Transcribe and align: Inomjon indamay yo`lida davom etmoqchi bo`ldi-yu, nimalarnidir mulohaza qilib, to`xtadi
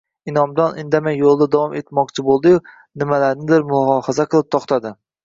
Inomjon 0.31 0.77
indamay 0.83 1.19
yo`lida 1.23 1.47
davom 1.55 1.75
etmoqchi 1.79 2.25
bo`ldi-yu, 2.29 2.63
nimalarnidir 3.03 3.67
mulohaza 3.69 4.27
qilib, 4.33 4.49
to`xtadi 4.57 4.95